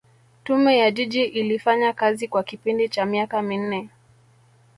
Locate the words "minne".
3.41-3.89